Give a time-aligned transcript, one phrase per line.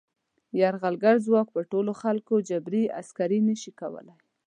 [0.59, 4.19] یرغلګر ځواک په ټولو خلکو جبري عسکري نه شي کولای.